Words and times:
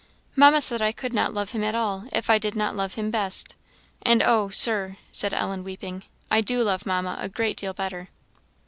"Mamma 0.35 0.61
said 0.61 0.81
I 0.81 0.93
could 0.93 1.13
not 1.13 1.31
love 1.31 1.51
him 1.51 1.63
at 1.63 1.75
all, 1.75 2.05
if 2.11 2.27
I 2.27 2.39
did 2.39 2.55
not 2.55 2.75
love 2.75 2.95
him 2.95 3.11
best; 3.11 3.55
and, 4.01 4.23
oh! 4.23 4.49
Sir," 4.49 4.97
said 5.11 5.31
Ellen, 5.31 5.63
weeping, 5.63 6.03
"I 6.31 6.41
do 6.41 6.63
love 6.63 6.87
Mamma 6.87 7.17
a 7.21 7.29
great 7.29 7.55
deal 7.55 7.73
better." 7.73 8.09